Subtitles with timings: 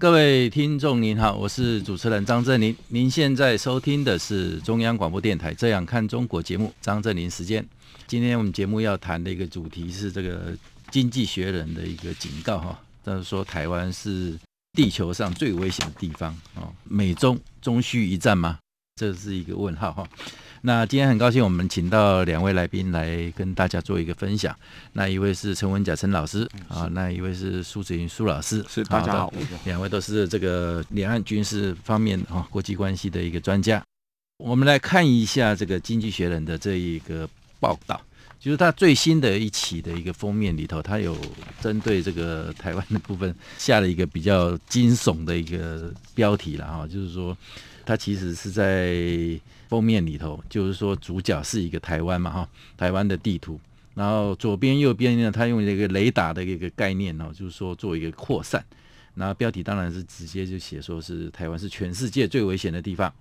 [0.00, 2.74] 各位听众您好，我是主持人张振林。
[2.88, 7.62] 您现在收听的是中央广播电台《这样看中国》节目，张振林时间。
[8.06, 10.52] 今天我们节目要谈的一个主题是这个
[10.90, 14.38] 《经济学人》的一个警告哈，就是说台湾是
[14.72, 16.72] 地球上最危险的地方哦。
[16.84, 18.58] 美中终须一战吗？
[18.98, 20.08] 这是一个问号哈。
[20.62, 24.54] 那今天很高兴，我们请到两位来宾来跟大家做一个分享。
[24.92, 28.62] 那一位是陈文甲陈老师啊，那一位是苏子云苏老师。
[28.68, 29.32] 是大家好，
[29.64, 33.82] 两位都是这个两岸军事方面啊国际关系的一个专家。
[34.36, 37.26] 我们来看一下这个《经济学人》的这一个
[37.58, 37.98] 报道，
[38.38, 41.16] 就是他最新的一期的一个封面里头，他有
[41.62, 47.34] 针对这个台湾的部分下了一个比较惊悚的一个标题了哈，就是说
[47.86, 49.40] 他其实是在。
[49.70, 53.60] 封面里头就是说，主角是一个台湾嘛，哈，台湾的地图，
[53.94, 58.64] 然后左边右边呢，他用一个雷达的一个概念哦，就是说做一个扩散，
[59.14, 63.12] 然后标题当然是直接就写说是台湾是全世界最危险的地方。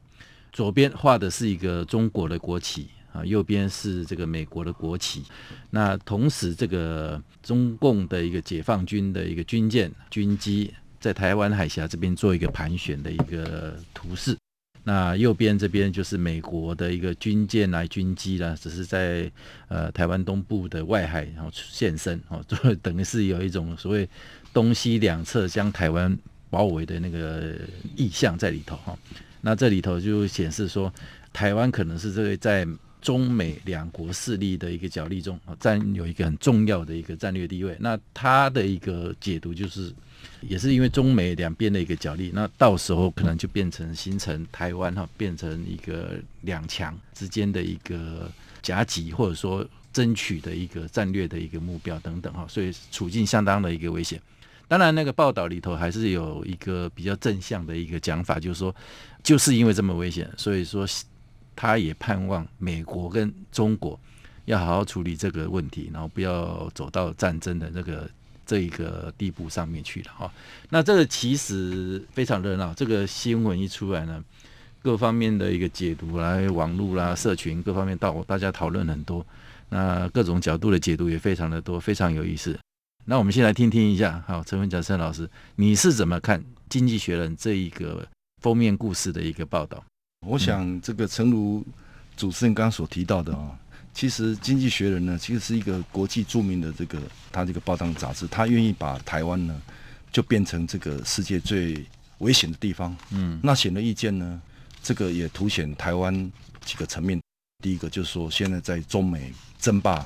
[0.52, 5.23] 左边画的是一个中国的国旗啊，右边是这个美国的国旗，
[5.70, 14.36] 那同时这个中共的一个解放军的一个军舰、军机在台湾海峡这边做一个盘旋的一个图示。
[14.83, 19.30] 那右边这边就是美国的一个军舰来军机啦，只是在
[19.67, 24.08] 呃台湾东部的外海然后现身哦，就等于是有一种所谓
[24.53, 26.17] 东西两侧将台湾
[26.49, 27.55] 包围的那个
[27.95, 28.97] 意象在里头哈。
[29.41, 30.91] 那这里头就显示说，
[31.31, 32.66] 台湾可能是这个在
[33.02, 37.77] 中美两国势力的一个角力中占有一个很重要的一个战略地位。
[37.80, 39.93] 那他的一个解读就是。
[40.41, 48.31] 也是因为中美两边的一个角力，那到时候可能就变成形成台湾哈，变成一个两强之间的一个
[48.61, 54.21] 夹击，或者说争取的一个战略的一个目标等等哈，所以处境相当的一个危险。
[54.67, 58.73] 当然，那个报道里头还是有一个比较正向的一个讲法，就是说，
[59.21, 60.87] 就是因为这么危险，所以说
[61.55, 63.99] 他也盼望美国跟中国
[64.45, 68.09] 要好好处理这个问题，然后不要走到战争的那个。
[68.49, 70.33] 这一个地步上面去了哈，
[70.71, 72.73] 那这个其实非常热闹。
[72.73, 74.23] 这个新闻一出来呢，
[74.82, 79.23] 各方面的一个解读来，网络啦、社群各方面到大家讨论很多，
[79.70, 82.58] 那各种角度的解读也非常的多，非常有意思。
[83.05, 88.04] 那我们先来听听一下，好，陈文甲陈老师，你是怎么看《经济学人》这一个
[88.42, 89.83] 封面故事的一个报道？
[90.26, 91.64] 我想这个诚如
[92.17, 93.55] 主持人刚刚所提到的啊。
[93.94, 97.02] 其实《经济学人》呢，其实是一个国际著名的这个
[97.32, 99.61] 他这个报章杂志，他愿意把台湾呢
[100.10, 101.86] 就变成这个世界最
[102.20, 102.95] 危险的地方。
[103.11, 104.42] 嗯，那显而易见呢，
[104.82, 106.32] 这个也凸显台湾
[106.64, 107.20] 几个层面。
[107.61, 110.06] 第一个就是说，现在在中美争霸，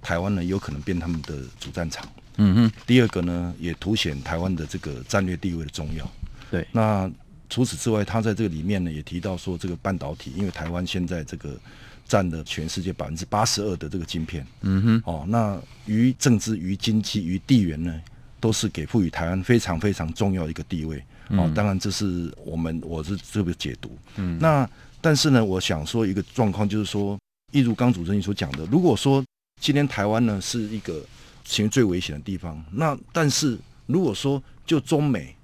[0.00, 2.06] 台湾呢有可能变他们的主战场。
[2.36, 2.72] 嗯哼。
[2.86, 6.08] 第二个呢，也凸显台湾的这个战略地位的重要。
[6.48, 6.64] 对。
[6.70, 7.10] 那
[7.50, 11.58] 除此之外，他在这个里面呢也提到说，这个半导体，因为台湾现在这个。
[12.06, 18.00] 占了全世界百分之八十二的这个晶片，嗯哼，哦，那于政治、于经济、于地缘呢，
[18.38, 21.02] 都是给赋予台湾非常非常重要的一个地位。
[21.30, 23.96] 嗯、哦，当然这是我们我是这个解读。
[24.16, 24.68] 嗯，那
[25.00, 27.18] 但是呢，我想说一个状况，就是说，
[27.50, 29.24] 一如刚主持人所讲的，如果说
[29.60, 31.02] 今天台湾呢是一个
[31.44, 35.34] 其实最危险的地方，那但是如果说就中美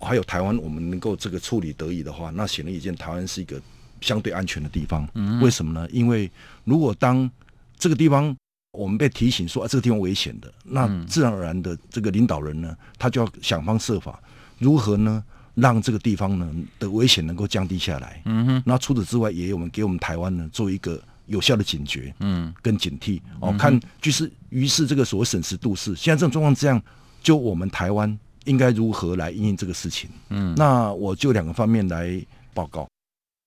[0.00, 3.60] 还有台湾，我们能够这个处理得宜的话，那显而易见，台湾是一个。
[4.00, 5.08] 相对安全的地方，
[5.40, 5.88] 为什么呢？
[5.90, 6.30] 因为
[6.64, 7.30] 如果当
[7.78, 8.34] 这个地方
[8.72, 14.20] 我们被提醒说啊，这个地方危险的，那自然而然的这个领导人呢，他就要想方设法
[14.58, 15.22] 如何呢，
[15.54, 16.48] 让这个地方呢
[16.78, 18.22] 的危险能够降低下来。
[18.26, 18.62] 嗯哼。
[18.64, 26.80] 那除此之外，也有我们给我们台湾呢做一个有效的警觉，嗯，跟警惕哦，看就是于是这个所谓审时度势，现在这种状况这样，
[27.22, 30.08] 就我们台湾应该如何来应应这个事情？
[30.28, 32.24] 嗯，那我就两个方面来
[32.54, 32.86] 报告。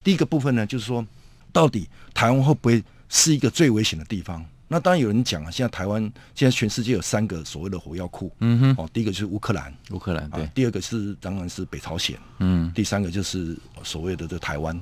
[0.03, 1.05] 第一个部分呢，就是说，
[1.51, 4.45] 到底台湾会不会是一个最危险的地方？
[4.67, 6.01] 那当然有人讲啊，现在台湾
[6.33, 14.81] 现在全世界有三个所谓的火药库，嗯哼，哦，第一个就是乌克兰，乌克兰对、啊，第二个是当然是北朝鲜，嗯，第三个就是所谓的这台湾。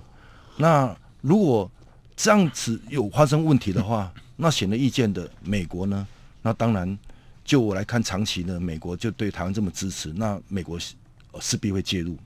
[0.55, 1.69] 那如果
[2.15, 6.07] 这样子有发生问题的话，那显而易见的美国呢？
[6.41, 6.97] 那当然，
[7.43, 10.79] 就我来看，长期呢，美国就对台湾这么支持，那美国
[11.39, 12.17] 势必会介入。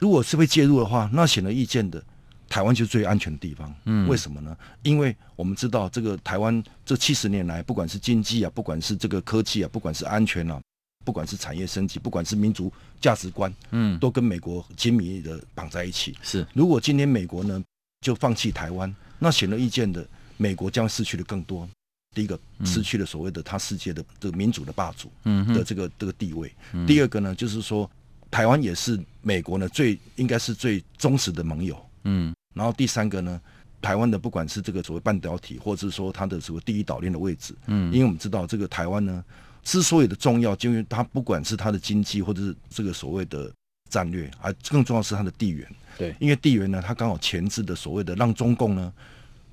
[0.00, 2.02] 如果是会介入的话，那显而易见的。
[2.48, 3.74] 台湾就是最安全的地方。
[3.84, 4.56] 嗯，为什么呢？
[4.82, 10.60] 因为我们知道这个台湾这七十年来，不管是经济啊，不管是这个科技啊，不管是安全啊，
[11.04, 16.16] 不管是产业升级，不管是民族价值观，嗯，都跟美国紧密的绑在一起。
[16.22, 17.62] 是，如果今天美国呢
[18.00, 20.06] 就放弃台湾，那显而易见的，
[20.36, 21.68] 美国将失去的更多。
[22.14, 25.10] 第一个失去了所谓的他世界的这个民主的霸主
[25.52, 26.50] 的这个这个地位。
[26.86, 27.90] 第二个呢，就是说
[28.30, 31.76] 台湾也是美国呢最应该是最忠实的盟友。
[32.04, 32.34] 嗯。
[32.56, 33.40] 然后第三个呢，
[33.80, 37.54] 台湾的不管是这个所谓半导体，或者是说它的所谓第一岛链的位置。
[37.66, 37.92] 嗯。
[37.92, 39.22] 因为我们知道这个台湾呢
[39.62, 43.52] 之所以的重要，就因为它不管是它的经济，或者是这个所谓的
[43.90, 45.68] 战略，而更重要是它的地缘。
[45.98, 46.16] 对。
[46.18, 48.92] 因为地缘呢，它刚好前置的所谓的让中共呢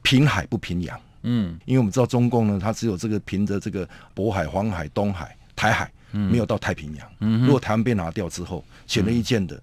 [0.01, 0.99] 平海不平洋。
[1.25, 7.11] 嗯，因为我们知道中共呢，它只有这个凭着这个渤海、黄海、东海、台海，没有到太平洋。
[7.21, 9.57] 嗯，如果台湾被拿掉之后，显而易见的，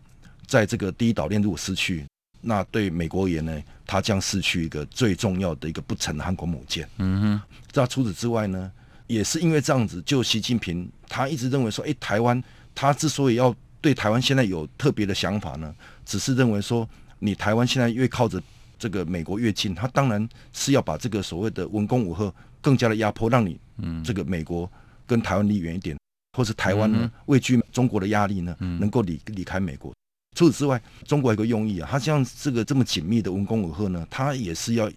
[0.46, 2.06] 在这个第一岛链如果失去，
[2.40, 6.88] 那对美国而言呢，它将失去一个最重要的一个不成的航空母舰。
[6.98, 7.42] 嗯哼。
[7.74, 8.70] 那除此之外呢，
[9.06, 12.42] 也是因为这样子，就习近平他一直认为说，哎，台湾
[12.74, 16.88] 他之所以要对台湾现在有特别的想法呢，只是认为说，
[17.18, 18.42] 你台湾现在越靠着。
[18.80, 22.32] 这个美国越近，他当然是要把这个所谓的文攻武吓
[22.62, 23.60] 更加的压迫，让你
[24.02, 24.66] 这个美国
[25.06, 25.94] 跟台湾离远一点，
[26.32, 29.92] 或是台湾呢畏惧中国的压力呢，能够离离开美国。
[30.36, 34.90] 除此之外，中国有个用意啊，他像这个这么紧密的文攻武赫呢，他也是要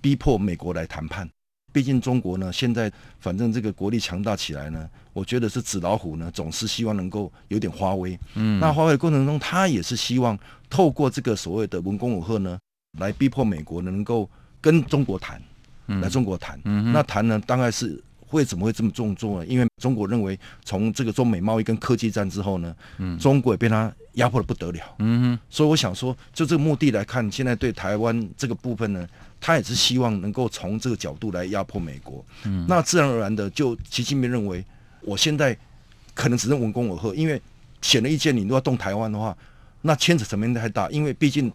[0.00, 1.28] 逼迫美国来谈判。
[1.72, 8.18] 毕竟中国呢，现在反正这个国力强大起来呢，我觉得是纸老虎呢，总是希望能够有点发威。
[8.34, 10.38] 嗯，那发威的过程中，他也是希望
[10.68, 12.58] 透过这个所谓的文攻武赫呢。
[12.98, 14.28] 来逼迫美国能够
[14.60, 15.42] 跟中国谈，
[15.86, 17.98] 来中国谈，嗯、那谈呢，大概是
[18.36, 19.46] 会怎么会这么重做呢？
[19.46, 24.80] 因为中国认为，从这个中美贸易跟科技战之后呢，嗯、中国也被他压迫的不得了。
[24.98, 29.06] 嗯哼，所以我想说，就这个目的来看，现在对台湾这个部分呢，
[29.40, 32.24] 他也是希望能够从这个角度来压迫美国。
[32.44, 34.64] 嗯，那自然而然的，就习近平认为，
[35.02, 35.56] 我现在
[36.14, 37.40] 可能只能文攻武吓，因为
[37.80, 39.36] 显而易见，你如果要动台湾的话，
[39.82, 41.52] 那牵扯层面太大，因为毕竟。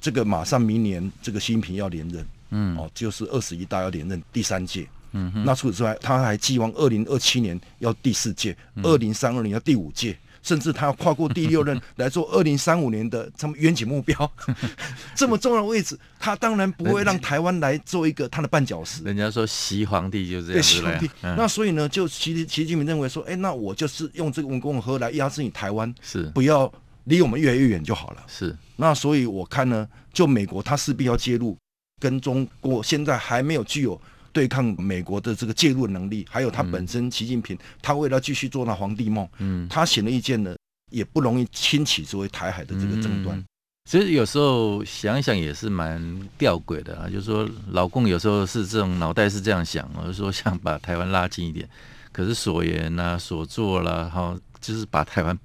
[0.00, 14.32] 这个马上明年，这个习近平要连任，嗯，哦，就是二十一大要连任第三届，嗯哼，那除此之外，他还寄望二零二七年要第四届，二零三二年要第五届，甚至他要跨过第六任来做 二零三五年的这么远景目标，
[15.14, 19.02] 这么重要的位置，他当然不会让 台湾来做一个他的绊脚石。
[19.04, 21.10] 人家说习皇帝就这样，对，习皇帝。
[21.22, 26.72] 那所以呢，就习习近平认为说，哎，那我就是用这个文攻武吓来压制你台湾，是不要。
[27.04, 28.22] 离我们越来越远就好了。
[28.26, 31.56] 是，那所以我看呢，就美国他势必要介入，
[31.98, 33.98] 跟中国现在还没有具有
[34.32, 40.56] 对抗美国的这个介入能力，还有他本身习近平，嗯、他为了继续做那皇帝梦，嗯，他显而易见的，
[40.90, 43.42] 也不容易轻起作为台海的这个争端。
[43.90, 51.68] 其实、嗯、有时候想一想也是蛮吊诡的啊，就是说老共有时候是这种脑袋是这样想，就是说想把台湾拉近一点，
[52.12, 55.38] 可是所言呐、啊、所做了，哈，就是把台湾。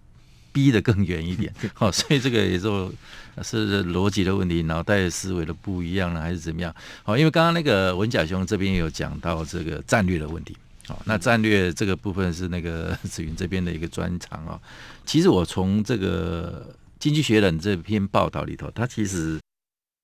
[0.54, 2.94] 逼得更远一点，好， 所以这个也就
[3.42, 6.76] 是逻辑的问题，脑袋思维的不一样呢，还是怎么样？
[7.02, 14.60] 好，因为刚刚那个文甲兄这边有讲到这个战略的问题，好，那战略这个部分是那个 紫云这边的一个专长啊。
[15.06, 16.68] 其实我从这个
[17.00, 19.40] 《经济学人》这篇报道里头，他其实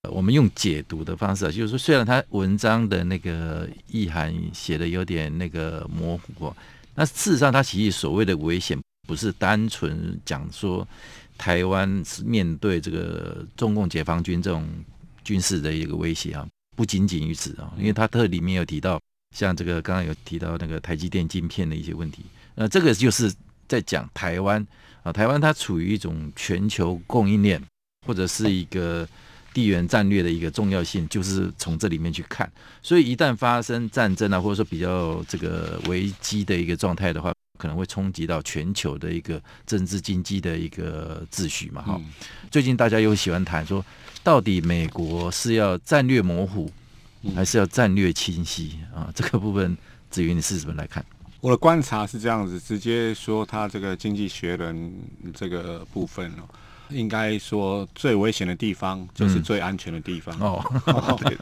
[0.09, 6.53] 我们用解读的方式，就是说，虽然他文章的那个意涵写的有点那个模糊，
[6.95, 8.79] 那事实上他其实所谓的危险。
[9.07, 10.87] 不是单纯讲说
[11.39, 14.67] 台湾是面对这个中共解放军这种
[15.23, 18.99] 军事的一个威胁啊，不仅仅于此啊，因为他特里面有提到，
[19.33, 23.33] 像这个刚刚有提到那个台积电晶片的一些问题，那这个就是
[23.69, 24.67] 在讲台湾
[25.01, 27.63] 啊，台湾它处于一种全球供应链
[28.05, 29.07] 或者是一个
[29.53, 32.51] 地缘战略的一个重要性，就是从这里面去看，
[32.83, 37.33] 所以一旦发生战争啊，或者说比较这个危机的一个状态的话。
[37.59, 41.81] 可能会冲击到全球的一个政治经济的一个秩序嘛？
[41.81, 42.05] 哈、嗯，
[42.49, 43.83] 最近大家又喜欢谈说，
[44.23, 46.71] 到底美国是要战略模糊，
[47.35, 49.11] 还是要战略清晰啊？
[49.13, 49.77] 这个部分，
[50.09, 51.05] 子云你是怎么来看？
[51.41, 54.93] 我的观察是这样子，直接说他这个经济学人
[55.33, 56.47] 这个部分哦。
[56.89, 60.35] 应该说，最危险的地方就是最安全的地方。
[60.39, 61.37] 嗯、哦， 对，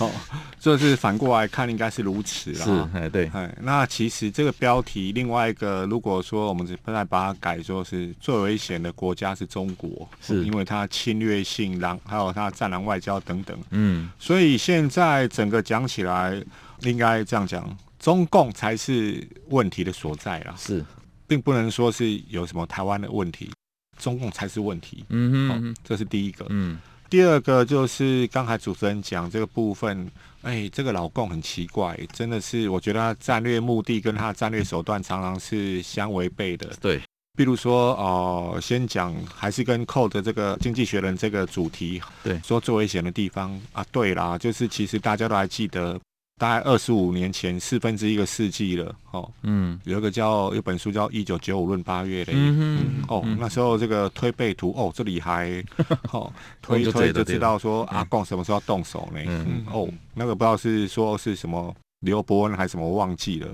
[0.00, 0.10] 哦，
[0.58, 2.64] 这是反过来看，应该是如此啦。
[2.64, 13.58] 是，哎，对，哎，那其实这个标题，另外一个，如果说我们再把它改作是最危险的国家是中国，是因为它侵略性，然还有它战狼外交等等。
[13.70, 16.42] 嗯，所以现在整个讲起来，
[16.80, 20.54] 应该这样讲，中共才是问题的所在啦。
[20.56, 20.84] 是，
[21.26, 23.50] 并不能说是有什么台湾的问题。
[23.98, 26.46] 中共才是问题，嗯哼，这是第一个。
[26.48, 26.78] 嗯，
[27.10, 30.10] 第二个就是刚才主持人讲这个部分，
[30.42, 36.72] 哎，这个老共很奇怪，真的是我觉得他战略目的跟他战略手段常常是相违背的。
[36.80, 37.00] 对，
[37.36, 45.98] 比如说哦、呃，先讲还是跟扣的这个《经济学人》这个主题，对，说最危险的地方啊，对啦，就是其实大家都还记得。
[46.38, 55.64] 大概二十五年前，四分之一个世纪了，哦，嗯，有一个叫有本书叫《一九九五论八月》的，嗯，嗯哦，嗯、那时候这个推背图，哦，这里还，
[56.12, 59.20] 哦，推一推就知道说阿共什么时候要动手呢？
[59.26, 63.48] 嗯，嗯哦，那个不知道是说是什么刘伯温还是什么，我忘记了，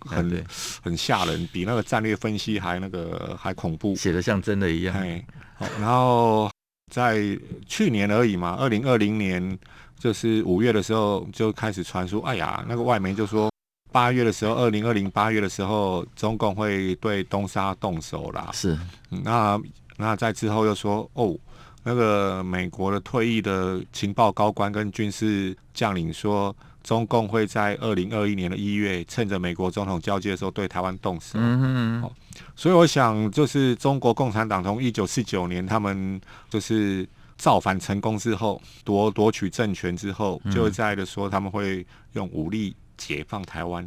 [0.00, 0.44] 很
[0.82, 4.92] 很吓人，比那个战略分析还那个还恐怖，写的像真的一样。
[4.96, 5.24] 哎，
[5.54, 6.50] 好，然后
[6.92, 7.38] 在
[7.68, 9.56] 去年而已嘛，二零二零年。
[10.04, 13.50] 就是五月的时候就开始传出，哎呀，那个外媒就说
[13.90, 18.50] 八月的时候，二零二零八月的时候，中共会对东沙动手啦。
[18.52, 19.58] 是，那
[19.96, 21.34] 那在之后又说，哦，
[21.84, 31.38] 那个美国的退役的情报高官跟军事将领说，中共会在二零二一年的一月，趁着美国总统交接的时候对台湾动手。
[31.38, 32.10] 嗯嗯嗯。
[32.54, 36.20] 所以我想，就是中国共产党从一九四九年他们
[36.50, 37.08] 就是。
[37.36, 43.86] 造反成功之后，夺夺取政权之后，就在的说他们会用武力解放台湾，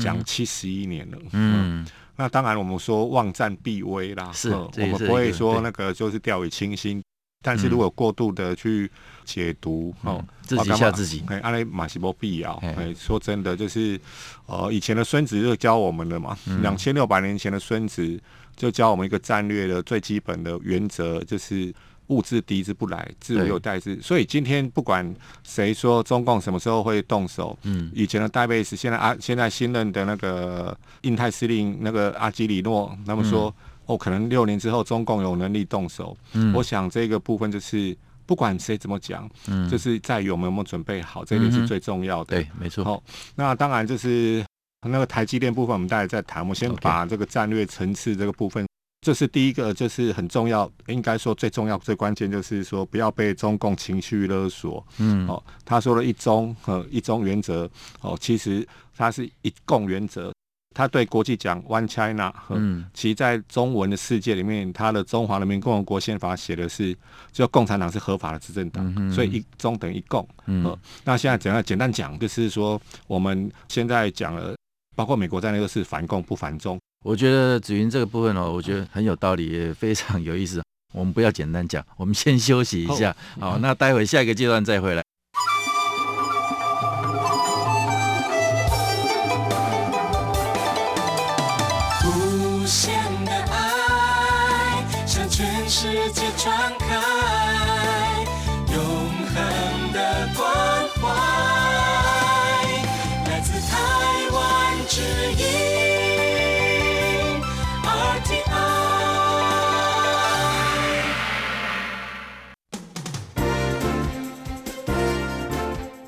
[0.00, 1.18] 讲七十一年了。
[1.32, 7.02] 嗯，那当然我们说望战必危啦，是，我们不会说那个就是掉以轻心。
[7.40, 8.90] 但是如果过度的去
[9.24, 12.54] 解读，哦，自己吓自己，哎，阿雷马西波必要。
[12.62, 14.00] 哎，说真的，就是
[14.46, 18.20] 呃，以前的孙子就教我们了嘛，两千六百年前的孙子
[18.56, 21.72] 就教我们一个战略的最基本的原则，就是。
[22.08, 24.00] 物之敌之不来，自有待之。
[24.02, 33.54] 所以今天不管谁说中共什么时候会动手，嗯，以前的戴贝斯，现在啊，现在新任的那个印太司令那个阿基里诺，他们说、嗯、
[33.86, 36.16] 哦，可能六年之后中共有能力动手。
[36.32, 37.96] 嗯，我想这个部分就是
[38.26, 42.38] 不管谁怎么讲，嗯，就是在于我们有没有准备好，这点是最重要的。
[42.38, 42.84] 嗯、对，没错。
[42.84, 43.02] 好，
[43.34, 44.44] 那当然就是
[44.88, 46.42] 那个台积电部分，我们待会再谈。
[46.42, 48.67] 我们先把这个战略层次这个部分。
[49.08, 54.86] 这是第一个，就是很重要，应该说最重要、最关键，就是说不要被中共情绪勒索。
[54.98, 57.66] 嗯，哦，他说了一中和一中原则，
[58.02, 60.30] 哦，其实他是一共原则。
[60.74, 66.94] 他对国际讲 One China，嗯，其实在中文的世界里面，他的中华人民共和国宪法写的是，
[67.32, 70.28] 就共产党是合法的执政党，嗯，所以一中等于一共。
[70.44, 74.54] 嗯，那现在怎样简单讲，就是说我们现在讲了，
[74.94, 76.78] 包括美国在内都是反共不反中。
[77.04, 80.62] 我觉得紫云这个部分哦，我觉得很有道理，也非常有意思。
[80.92, 85.02] 我们不要简单讲，我们先休息一下，好，那待会下一个阶段再回来。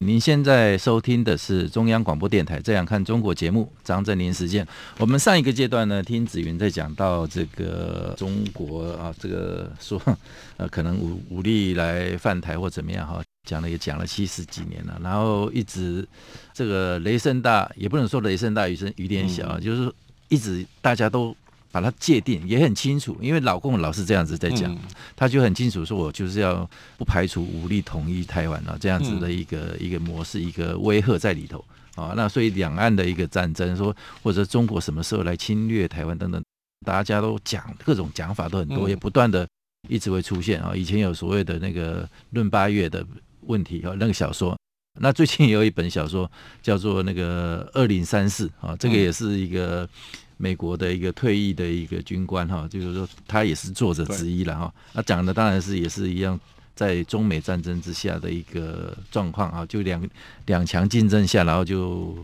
[0.00, 4.66] 您现在收听的是中央广播电台《这样看中国》节目，张振林时间。
[4.98, 9.98] 我们上一个阶段呢，听子云在讲到这个中国啊，这个说
[10.58, 16.06] 呃可能武武力来犯台或怎么样哈，讲了也讲了七十几年了，然后一直
[16.52, 19.90] 这个雷声大，也不能说雷声大雨声雨点小，嗯、就是
[20.28, 21.34] 一直大家都。
[21.76, 24.78] 把它界定也很清楚，因为老共老是这样子在讲，嗯、
[25.14, 26.66] 他就很清楚说，我就是要
[26.96, 31.62] 不排除武力统一台湾啊，这样子的一个、嗯、一个模式，一个威吓在里头
[31.94, 32.14] 啊。
[32.16, 36.42] 那所以两岸的一个战争，说或者中国什么时候来侵略台湾等等，
[36.86, 39.46] 大家都讲各种讲法都很多，嗯、也不断的
[39.86, 40.74] 一直会出现啊。
[40.74, 43.04] 以前有所谓的那个论八月的
[43.42, 44.56] 问题啊，那个小说。
[44.98, 46.30] 那最近有一本小说
[46.62, 49.86] 叫做那个二零三四啊，这个也是一个
[50.36, 54.74] 美国的一个退役的一个军官哈，就是说他也是作者之一了哈。
[54.92, 56.38] 那讲的当然是也是一样，
[56.74, 60.08] 在中美战争之下的一个状况啊，就两
[60.46, 62.16] 两强竞争下，然后就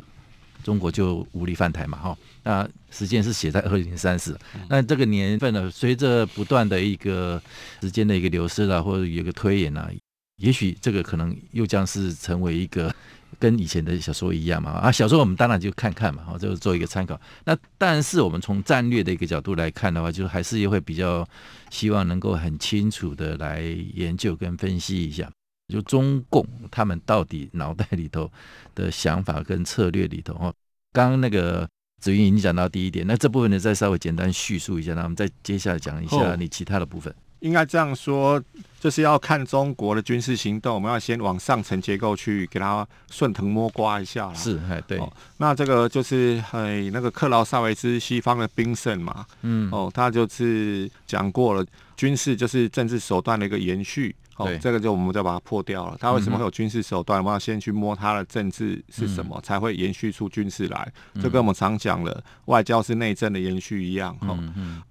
[0.63, 2.19] 中国就无力犯台嘛哈。
[2.45, 4.39] 那时间是写在二零三四，
[4.69, 7.41] 那这个年份呢，随着不断的一个
[7.81, 9.91] 时间的一个流失啊，或者有一个推演啊。
[10.39, 12.93] 也许这个可能又将是成为一个
[13.39, 17.21] 跟以前的小说一样嘛啊，小说我们当然就看看嘛，就做一个参考。
[17.45, 21.27] 那但是我们从战略的一个角度来看的话，就还是也会比较
[21.71, 23.61] 希望能够很清楚的来
[23.95, 25.31] 研究跟分析一下，
[25.69, 28.31] 就中共他们到底脑袋里头
[28.75, 30.55] 的想法跟策略里头哦。
[30.93, 31.69] 刚刚那个
[32.01, 37.15] 子云已经讲到第一点，那这部分呢再稍微简单叙述一下，那我们再接下来讲一下你其他的部分。
[37.43, 38.43] 应该这样说，
[38.79, 44.33] 就是要看中国的军事行动，我们要先往上层结构去给它顺藤摸瓜一下。
[44.33, 45.13] 是，哎，对、哦。
[45.39, 54.15] 那这个就是哎，那个克劳萨维兹西方的兵圣嘛，嗯，哦，他就是讲过了，军事就是政治手段的一个延续。
[54.37, 55.97] 哦，这个就我们就把它破掉了。
[56.01, 57.19] 他为什么会有军事手段？
[57.21, 60.93] 我们要先去摸他的政治是什么，才会延续出军事来。
[61.21, 64.17] 这跟我们常讲的外交是内政的延续一样。
[64.23, 64.39] 哦，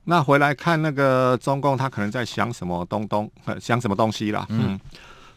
[0.04, 3.30] 那回来看那个中共，他可能在想什么东东，
[3.60, 4.46] 想什么东西啦？
[4.50, 4.80] 嗯，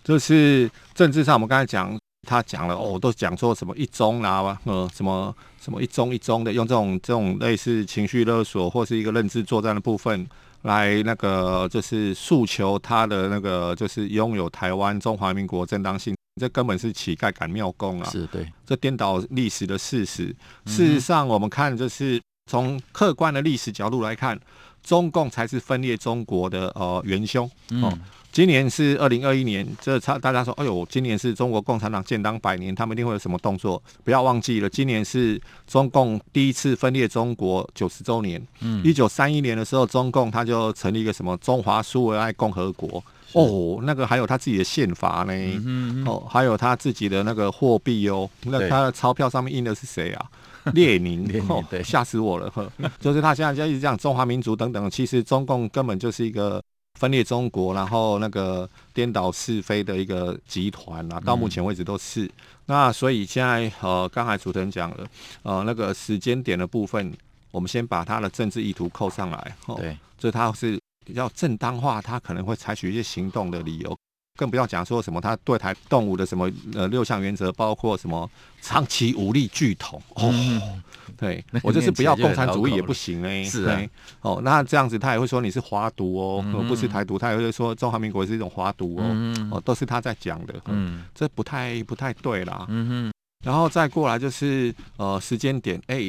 [0.03, 10.27] 就是政治上，我们刚才讲，他讲了哦，都讲说什么一中啦，呃，什么什么一中一中的，用这种这种类似情绪勒索或是一个认知作战的部分。
[10.65, 18.11] 来那个就是诉求他的那个就是拥有台湾中华民国正当性，这根本是乞丐赶庙供啊！
[18.11, 20.35] 是对，这颠倒历史的事实。
[20.67, 24.39] 事实上，我们看就是从客观的历史角度来看，
[24.83, 27.51] 中共才是分裂中国的呃元凶。
[27.71, 28.01] 嗯。
[28.35, 33.81] 今年是二零二一年，这差大家说，哎呦，今年是中国共产党建党百年，他们一定会有什么动作？
[34.03, 38.45] 不要忘记了，今年是中共第一次分裂中国九十周年。
[38.61, 43.01] 嗯，一九三一年的时候，中共他就成立一个什么中华苏维埃共和国。
[43.35, 45.33] 哦，那个还有他自己的宪法呢。
[45.33, 46.05] 嗯嗯。
[46.05, 50.27] 哦，还有他自己的那个货币哦，那他的钞票上面印的是谁啊？
[50.75, 51.25] 列宁。
[51.71, 52.51] 对，吓死我了。
[52.51, 52.69] 呵，
[52.99, 56.61] 就是他现在就一直讲中华民族等等，其实中共根本就是一个。
[57.05, 62.25] 分裂中国，然后那个颠倒是非的一个集团啊，到目前为止都是。
[62.25, 62.31] 嗯、
[62.65, 65.07] 那所以现在呃，刚才主持人讲了，
[65.43, 67.13] 呃，那个时间点的部分，
[67.51, 69.57] 我们先把他的政治意图扣上来。
[69.67, 73.95] 哦、对，这他是比较正当化，他可能会采取一些行动的理由。
[74.37, 78.29] 更不要讲说什么，他对台动武的什么呃六项原则，包括什么
[78.61, 80.03] 长期武力拒统。
[80.17, 80.83] 哦，嗯、
[81.17, 83.81] 对我就是不要共产主义也不行哎，是啊，
[84.23, 93.13] 哦，那这样子他也会说你是华独哦，嗯、不是台独，他也会说中华民国是一种华独哦，嗯、哦，都是他在讲的，嗯，这不太不太对啦，嗯哼，
[93.45, 96.01] 然后再过来就是呃时间点，哎，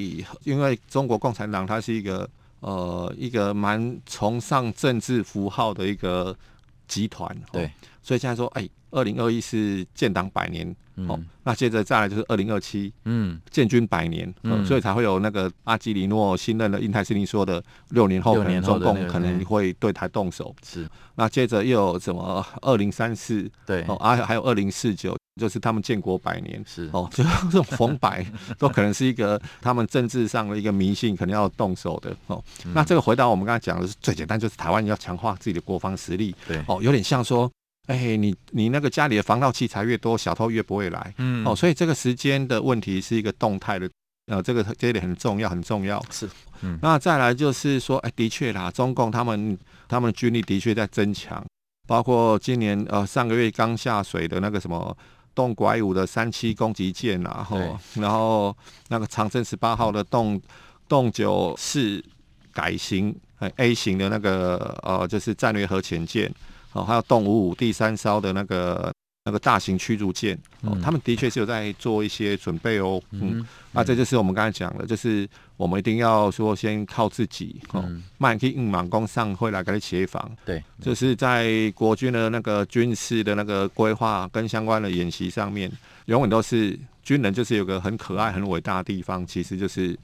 [0.43, 2.27] 因为中国共产党它是一个
[2.61, 6.35] 呃一个蛮崇尚政治符号的一个
[6.87, 7.69] 集团，哦、对。
[8.05, 14.31] 所以现在说，哎，二零二一是建党百年，嗯、哦，那接着再来就是二零二七，嗯，建军百年，
[14.63, 20.87] 所以才会有那个阿基里诺新任的印太司令说的，六年后可能中共可能会对台动手，是。
[21.15, 28.23] 那接着又有什么二零三四，对，哦，啊，还有二零四九，就是他们建国百年，是，哦，就 这种逢百
[28.59, 37.51] 都可能是一个他们政治上的一个迷信，可能要动手的，哦，嗯、那这个回答我们刚才讲的是最简单，就是台湾要强化自己的国防实力，对，哦，有点像说。
[37.87, 41.13] 哎，你你那个家里的防盗器材越多，小偷越不会来。
[41.17, 43.87] 嗯，哦，所以这个时间的问题是一个动态的，
[44.25, 46.03] 呃，这个这一点很重要，很重要。
[46.09, 46.27] 是，
[46.61, 51.45] 嗯，那再来就是说，哎，的确啦，中共他们他们的军力的确在增强，
[51.87, 54.97] 包括今年呃上个月刚下水的那个什么
[55.35, 60.41] 洞拐五的三七攻击舰啦，然后然后那个长征十八号的洞
[60.89, 62.03] 洞九四
[62.51, 63.15] 改型
[63.57, 66.33] A 型的那个呃就是战略核潜舰。
[66.75, 77.83] 哦，还有动五五第三艘的那个那个大型驱逐舰，哦，他们的确是有在做一些准备哦，嗯，那这就是我们刚才讲的，就是我们一定要说先靠自己，哦，
[78.17, 85.71] 慢可以硬莽攻上会来给你协防，对，就是在国军的那个军事的那个规划跟相关的演习上面，
[86.07, 89.97] 永远都是军人就是有个很可爱、很伟大的地方，其实就是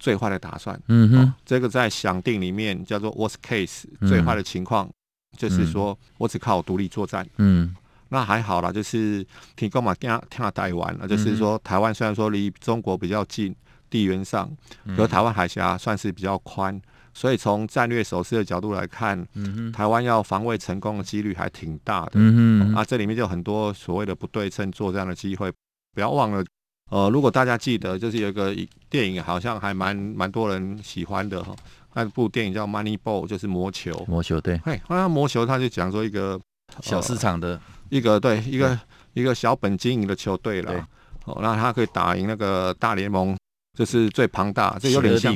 [0.00, 4.90] 最坏的打算，嗯哼，这个在想定里面叫做 worst case，最坏的情况。
[5.36, 7.26] 就是说，我只靠独立作战。
[7.38, 7.74] 嗯，
[8.08, 11.06] 那还好啦，就是提供嘛，听听台湾了。
[11.06, 13.54] 就是说，台湾虽然说离中国比较近，
[13.88, 14.50] 地缘上，
[14.96, 16.80] 可台湾海峡算是比较宽。
[17.16, 19.24] 所以从战略守势的角度来看，
[19.72, 22.12] 台湾要防卫成功的几率还挺大的。
[22.14, 25.52] 嗯哼，啊，这里面就很多所谓的不对称作战的机会。
[25.94, 26.44] 不要忘了，
[26.90, 28.52] 呃，如果大家记得，就是有一个
[28.90, 31.54] 电影，好像还蛮蛮多人喜欢的哈。
[31.94, 34.04] 那部电影叫《Moneyball》，就是魔球。
[34.06, 34.60] 魔球对。
[34.64, 36.38] 嘿，那魔球他就讲说一个
[36.82, 38.78] 小市场的、呃、一个对一个
[39.12, 40.86] 一个小本经营的球队了。
[41.24, 43.36] 哦，那他可以打赢那个大联盟，
[43.78, 45.34] 就是最庞大，这有点像，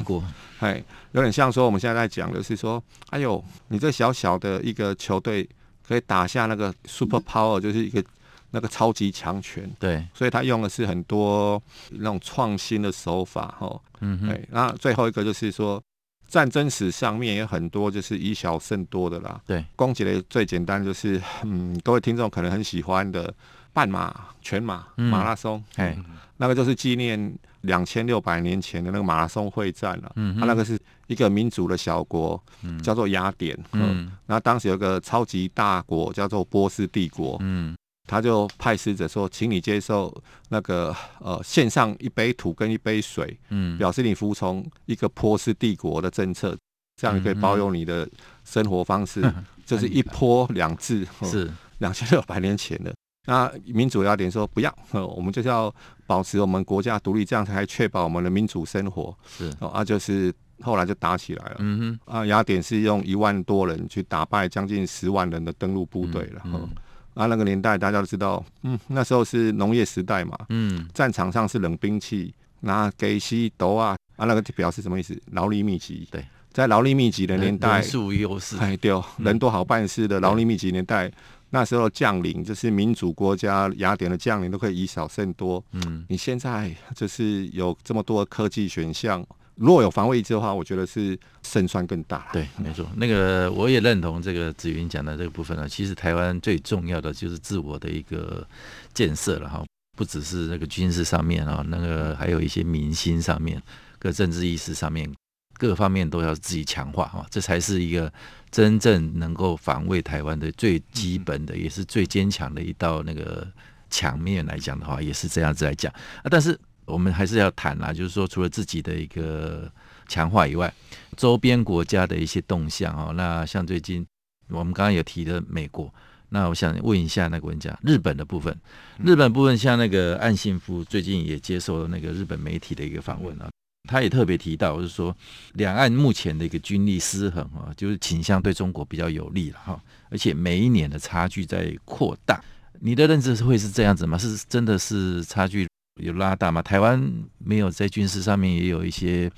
[0.58, 5.48] 哎，有点像说我们现在在讲的是说，哎呦，你这小小的一个球队
[5.86, 8.04] 可以打下那个 Super Power，就是一个
[8.50, 9.70] 那个超级强权。
[9.78, 15.80] 对，所以他用的是很多那种创新的手法，哈，嗯哼，那最后一个就是说。
[16.28, 19.40] 战争史上面也很多，就是以小胜多的啦。
[19.46, 23.34] 对，攻击的最简单就是，嗯，各位听众可能很喜欢的
[23.72, 26.04] 半马、全马、马拉松，哎、嗯，
[26.36, 30.12] 那个就是纪念两千六百年前的那个马拉松会战了。
[30.16, 33.58] 嗯，他那个是一个民主的小国，嗯、叫做雅典。
[33.72, 37.38] 嗯，然后当时有个超级大国叫做波斯帝国。
[37.40, 37.74] 嗯。
[38.08, 40.12] 他就派使者说，请你接受
[40.48, 46.56] 那个呃，献上一杯土跟一杯水，嗯，表示你服从一个波斯帝国的政策，
[46.96, 48.08] 这样你可以保有你的
[48.44, 52.92] 生活方式，嗯、就是一波两制， 是两千六百年前的。
[53.26, 55.72] 那民主雅典说不要，我们就是要
[56.06, 59.14] 保持我们国家独立，这样才确保我们的民主生活。
[59.26, 61.56] 是啊，就是后来就打起来了。
[61.58, 66.40] 嗯哼，啊，雅典是用一万多人去打败将近十万人的登陆部队了。
[66.46, 66.70] 嗯嗯
[67.14, 75.20] 啊，那个年代大家都知道，嗯，那时候是农业时代嘛，嗯，战场上是冷兵器，那给西斗啊，啊，那个表示什么意思？
[75.32, 81.10] 劳力密集，对，在劳力密集的年代，人数优势，哎，对，人多好办事的劳力密集年代，
[81.50, 89.26] 那时候将领就是民主国家雅典的将领都可以以少胜多，嗯，你现在就是有这么多科技选项。
[89.58, 92.28] 如果有防卫意志的话，我觉得是胜算更大。
[92.32, 95.68] 对，没错，那个我也认同这个子云讲的这个部分呢。
[95.68, 98.46] 其实台湾最重要的就是自我的一个
[98.94, 99.64] 建设了哈，
[99.96, 103.60] 不只是那个军事上面啊，那个还有一些民心上面、
[103.98, 105.12] 各政治意识上面，
[105.54, 108.12] 各方面都要自己强化哈，这才是一个
[108.52, 113.44] 真正能够防卫台湾的最基本的，也是最坚强的一道那个
[113.90, 115.92] 墙面来讲的话，也是这样子来讲
[116.22, 116.56] 啊，但是。
[116.88, 119.70] 我们还是要谈啦，就是说，除了自己的一个
[120.08, 120.72] 强化以外，
[121.16, 123.12] 周边国家的一些动向哦。
[123.14, 124.04] 那像最近
[124.48, 125.92] 我们刚刚有提的美国，
[126.30, 128.56] 那我想问一下那个文家，日本的部分，
[129.04, 133.50] 日本部分像那个岸信夫最近也接受了那个日本媒体的一个访问啊，
[133.86, 135.14] 他也特别提到，就是说
[135.52, 139.78] 两岸目前的一个军力失衡啊，就是倾向对中国比较有利了哈，
[140.10, 142.42] 而且每一年的差距在扩大。
[142.80, 144.16] 你的认知是会是这样子吗？
[144.16, 145.67] 是真的是差距？
[145.98, 146.62] 有拉大吗？
[146.62, 149.30] 台湾没有在军事上面也有一些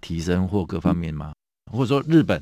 [0.00, 1.32] 提升或各方面吗？
[1.72, 2.40] 或者说日本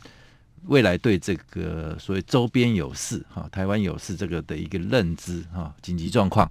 [0.67, 6.51] 未来对这个所谓周边有事哈，台湾有事这个的一个认知哈，紧急状况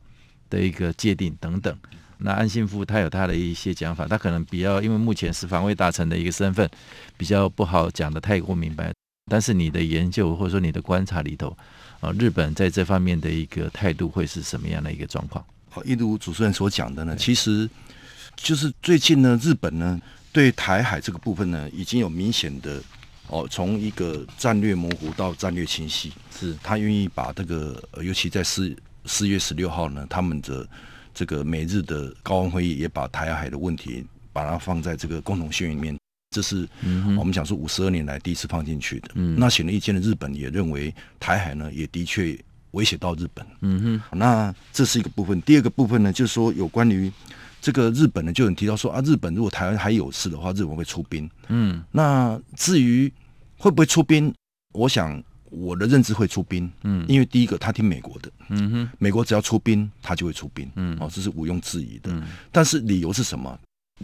[0.49, 1.77] 的一个界定等等。
[2.17, 6.69] 那岸信夫他有他的一些讲法，他可能比较因为目前是防卫大臣的一个身份，
[7.17, 8.93] 比较不好讲得太过明白。
[9.31, 11.55] 但是你的研究或者说你的观察里头
[11.99, 15.43] 啊，日本在这方面的一个态度会是什么样的一个状况？
[15.73, 17.67] 好，一如主持人所讲的呢，其实
[18.35, 19.97] 就是最近呢，日本呢
[20.33, 22.83] 对台海这个部分呢，已经有明显的
[23.27, 26.11] 哦，从一个战略模糊到战略清晰。
[26.37, 30.67] 是，他愿意把这个，尤其在四四月十六号呢，他们的
[31.13, 35.97] 这个美日的高峰会议也把台海的问题把它放在这个共同宣言里面。
[36.35, 36.67] 这是
[37.17, 39.11] 我们讲说五十二年来第一次放进去的。
[39.13, 42.37] 嗯，那显而易见的，日本也认为台海呢，也的确。
[42.71, 45.41] 威胁到日本，嗯哼，那这是一个部分。
[45.41, 47.11] 第二个部分呢，就是说有关于
[47.61, 51.29] 这个日本呢，就有人提到说啊，日本如果台湾还有事的话，日本会出兵。
[51.49, 53.11] 嗯，那至于
[53.57, 54.33] 会不会出兵，
[54.73, 56.71] 我想我的认知会出兵。
[56.83, 60.69] 嗯，因为第一个他听美国的，嗯哼，美国只要出兵，他就会出兵。
[60.75, 62.11] 嗯，哦，这是毋庸置疑的。
[62.11, 63.59] 嗯，但是理由是什么？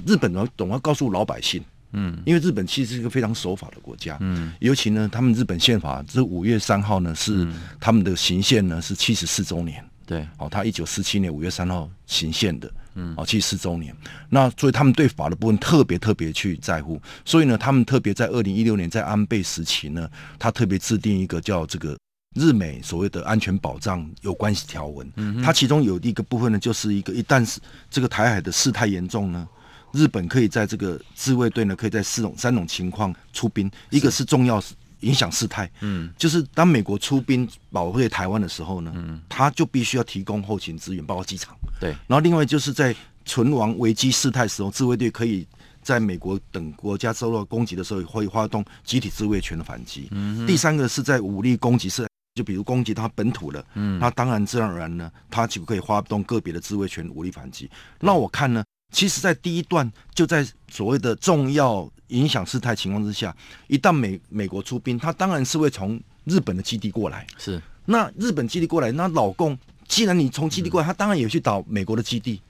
[0.05, 1.63] 日本人总要告诉老百姓。
[1.93, 7.47] 嗯，因为日本其实是一个非常守法的国家，嗯，尤其呢，他们日本宪法这五月三号呢是
[7.79, 13.95] 他们的行宪呢是七十四周年，对，哦，他一九四七年五月三号行宪的，嗯，哦，七十四周年，
[14.29, 21.97] 那所以他们对法的部分特别特别去在乎，所以呢，他们特别在二零一六年在安倍时期呢，他特别制定一个叫这个
[22.35, 29.47] 日美所谓的安全保障有关系条文，嗯，它其中有一个部分呢，就是一个一旦是这个台海的事态严重呢。
[29.91, 34.27] 日本可以在这个自卫队呢，可以在四种三种情况出兵，一个是。
[34.27, 34.61] 重要
[34.99, 45.47] 影响事态，嗯，就是当美国出兵保卫台湾的时候呢，嗯，他就必须要提供后勤资源，包括机场，对，然后另外就是在存亡危机事态时候，自卫队可以
[45.81, 50.09] 在美国等国家受到攻击的时候，会发动集体自卫权的反击。
[50.11, 57.69] 嗯、第三个是在武力攻击是，就比如攻击他本土的，嗯，那当然自然而然呢，他就可以发动个别的自卫权武力反击。
[58.01, 63.35] 那我看呢，其实，在第一段就在所谓的重要影响事态情况之下，
[63.67, 67.27] 一旦美美国出兵，他当然是会从日本的基地过来。
[67.37, 72.41] 是，那日本基地过来，那老共既然你从基地过来，他当然也去打美国的基地。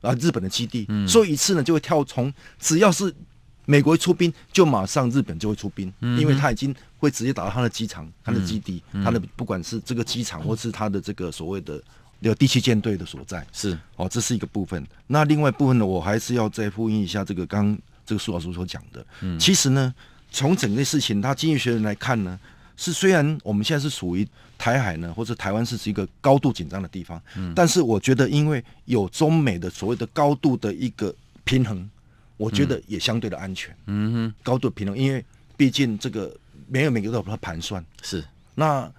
[0.00, 3.14] 啊，日本的基地，嗯、所以一次呢就会跳从只要是
[3.66, 11.78] 美国一出兵，就马上日本就会出兵，嗯、因为他已经会直接打到他的机场、他的基地、嗯、他的不管是这个机场或是他的这个所谓的
[12.20, 14.86] 有第七舰队的所在，是哦，这是一个部分。
[15.06, 19.04] 那另外部分呢，我还是要再呼应一下这个刚这个苏老师所讲的。
[19.20, 19.94] 嗯，其实呢，
[20.30, 22.38] 从整个事情，他经济学人来看呢。
[22.82, 31.86] 是，虽然我们现在是属于台海呢，或者台湾是一个高度紧张的地方，嗯，但是我觉得，因为有中美的所谓的高度的一个平衡，
[32.38, 35.22] 我觉得也相对的安全，嗯哼，高度平衡，因为
[35.58, 36.34] 毕竟这个
[36.68, 38.24] 没有每个都有它盘算，是。
[38.54, 38.90] 那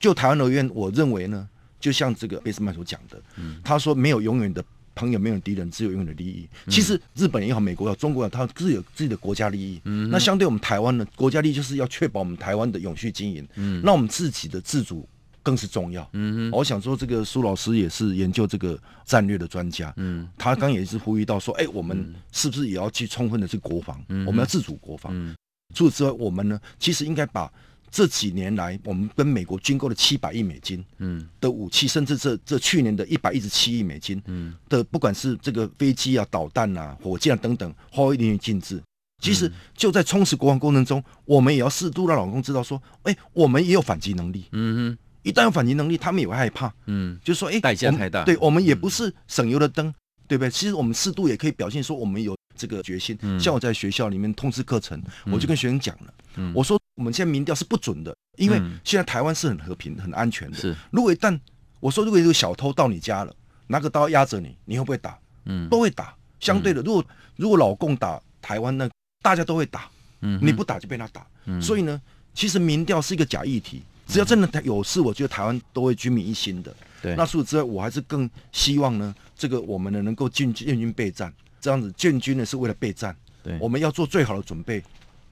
[0.00, 1.46] 就台湾而言，我认为呢，
[1.86, 4.64] 就像这个贝斯曼所讲的，嗯，他说没有永远的。
[4.98, 6.48] 朋友没有敌人，只有永远的利益。
[6.70, 9.78] 其实日本也好，美国也好，中国也好，它自有自己的国家利益。
[9.84, 13.46] 嗯、那相对我们台湾呢，国家利益就是要确保我们台湾的永续经营。
[13.56, 15.06] 嗯，那我们自己的自主
[15.42, 16.08] 更是重要。
[16.14, 19.92] 嗯哼我想说，这个苏老师也是研究这个战略的专家。
[19.98, 24.02] 嗯，他刚也是呼吁到说，哎、欸，我们是不是也要去充分的去国防？
[24.08, 25.12] 嗯、我们要自主国防。
[25.14, 25.36] 嗯，
[25.74, 27.52] 除此之外，我们呢，其实应该把。
[27.90, 38.82] 这几年来，我们跟美国军购了七百亿美金嗯的武器，嗯、甚至这这去年的一百一十七亿美金嗯的，不管是这个飞机啊、导弹啊、火箭啊等等，花一点点进制。
[39.22, 44.44] 其实就在充实国防过程中，我们也要适度让老公知道说，哎，我们也有反击能力。
[44.52, 46.70] 嗯哼，一旦有反击能力，他们也会害怕。
[46.84, 48.24] 嗯，就是说，哎，代价太大。
[48.24, 49.90] 对，我们也不是省油的灯，
[50.28, 50.50] 对不对？
[50.50, 52.35] 其实我们适度也可以表现说，我们有。
[52.56, 60.56] 这个决心，像我在学校里面通知课程，嗯、我就跟学生讲了，嗯、我说我们现在民调是不准的，因为现在台湾是很和平、很安全的。
[60.56, 61.38] 是，如果一旦
[61.78, 63.34] 我说如果有个小偷到你家了，
[63.66, 65.18] 拿个刀压着你，你会不会打？
[65.44, 66.14] 嗯，都会打。
[66.40, 67.04] 相对的，如果
[67.36, 68.88] 如果老共打台湾，呢
[69.22, 69.88] 大家都会打。
[70.20, 71.26] 嗯，你不打就被他打。
[71.44, 72.00] 嗯，所以呢，
[72.34, 76.74] 其实民调是一个假议题，只要真的有事，我觉得台湾都会军民一心的。
[77.02, 81.32] 对，那除此之外，我还是更希望呢，这个我们呢能够进进军备战。
[81.66, 84.80] 这样子建军呢是为了备战，对，我们要做最好的准备，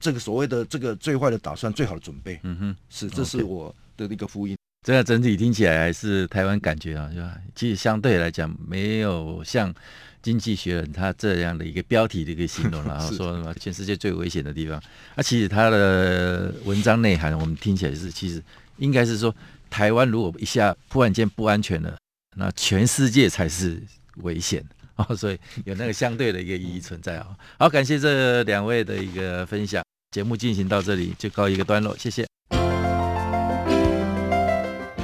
[0.01, 4.57] 这个所谓的这个最坏的打算，最好的准备，嗯哼，是，这是我的一个福音。
[4.85, 7.37] 这样整体听起来还是台湾感觉啊，是吧？
[7.55, 9.73] 其实相对来讲，没有像
[10.21, 14.83] 《经济学人》他这样的一个标题的一个形容， 然后说什么全世界最危险的地方。
[15.15, 18.43] 那其实他的文章内涵，我们听起来是，其实
[18.75, 19.33] 应该是说，
[19.69, 21.97] 台湾如果一下突然间不安全了，
[22.35, 23.81] 那全世界才是
[24.17, 24.61] 危险。
[24.95, 27.27] 哦，所以有那个相对的一个意义存在啊。
[27.59, 32.25] 好，感谢这两位的一个分享，节目进行到这里就告一个段落，谢谢。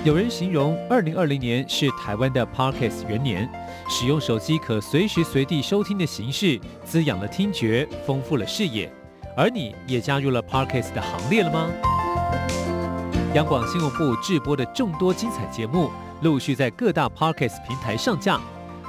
[0.04, 3.48] 有人形容二零二零年是台湾的 Parkes 元年，
[3.88, 8.92] 使用手机可随时随地收听的形式，滋养了听觉，丰富了视野。
[9.38, 11.70] 而你也加入了 Parkes 的行列了吗？
[13.36, 18.42] 央广新闻部制播的众多精彩节目，陆续在各大 Parkes 平台上架。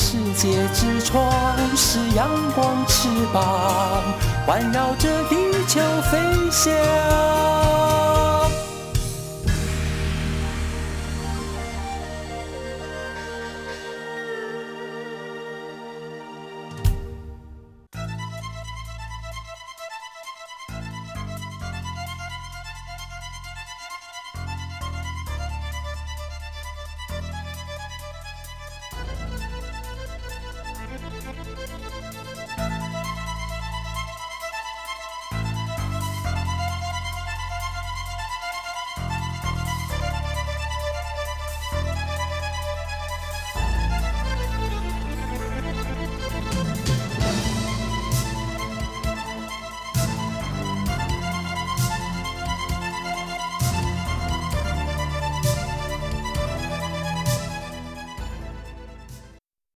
[0.00, 1.28] 世界之窗
[1.76, 3.42] 是阳光翅膀，
[4.46, 5.34] 环绕着地
[5.66, 6.16] 球飞
[6.52, 6.72] 翔。